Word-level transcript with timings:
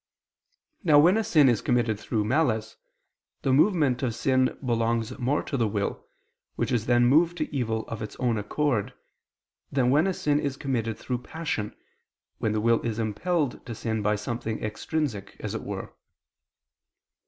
Now 0.83 0.97
when 0.97 1.15
a 1.15 1.23
sin 1.23 1.47
is 1.47 1.61
committed 1.61 1.99
through 1.99 2.25
malice, 2.25 2.75
the 3.43 3.53
movement 3.53 4.01
of 4.01 4.15
sin 4.15 4.57
belongs 4.65 5.15
more 5.19 5.43
to 5.43 5.55
the 5.57 5.67
will, 5.67 6.07
which 6.55 6.71
is 6.71 6.87
then 6.87 7.05
moved 7.05 7.37
to 7.37 7.55
evil 7.55 7.87
of 7.87 8.01
its 8.01 8.15
own 8.15 8.39
accord, 8.39 8.95
than 9.71 9.91
when 9.91 10.07
a 10.07 10.13
sin 10.15 10.39
is 10.39 10.57
committed 10.57 10.97
through 10.97 11.19
passion, 11.19 11.75
when 12.39 12.51
the 12.51 12.59
will 12.61 12.81
is 12.81 12.97
impelled 12.97 13.63
to 13.67 13.75
sin 13.75 14.01
by 14.01 14.15
something 14.15 14.63
extrinsic, 14.63 15.37
as 15.39 15.53
it 15.53 15.61
were. 15.63 15.93